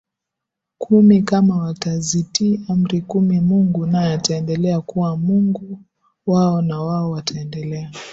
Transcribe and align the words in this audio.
kumi 0.77 1.21
kama 1.21 1.57
watazitii 1.57 2.59
Amri 2.69 3.01
kumi 3.01 3.39
Mungu 3.39 3.85
naye 3.85 4.13
Ataendelea 4.13 4.81
kuwa 4.81 5.17
Mungu 5.17 5.79
wao 6.25 6.61
na 6.61 6.81
wao 6.81 7.11
wataendelea 7.11 7.91